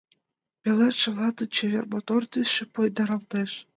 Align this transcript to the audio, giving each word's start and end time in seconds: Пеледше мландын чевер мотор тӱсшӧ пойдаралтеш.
Пеледше 0.61 1.07
мландын 1.13 1.49
чевер 1.55 1.85
мотор 1.93 2.21
тӱсшӧ 2.31 2.63
пойдаралтеш. 2.73 3.51